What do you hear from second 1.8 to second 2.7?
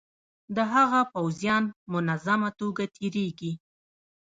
منظمه